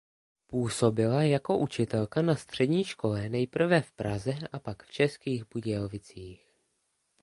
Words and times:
Působila 0.47 1.23
jako 1.23 1.57
učitelka 1.57 2.21
na 2.21 2.35
střední 2.35 2.83
škole 2.83 3.29
nejprve 3.29 3.81
v 3.81 3.91
Praze 3.91 4.33
a 4.51 4.59
pak 4.59 4.83
v 4.83 4.91
Českých 4.91 5.43
Budějovicích. 5.53 6.47